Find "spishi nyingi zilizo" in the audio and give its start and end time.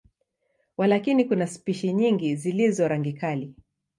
1.47-2.87